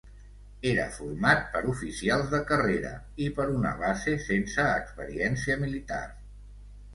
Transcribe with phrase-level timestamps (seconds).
[0.67, 2.93] Era format per oficials de carrera
[3.27, 6.03] i per una base sense experiència militar.